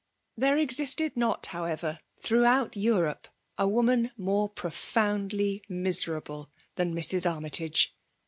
[0.35, 3.27] There existed not« however, throughout £a rope,
[3.59, 7.31] a woman more profoundly miserable than Mrs.
[7.31, 7.93] Armytage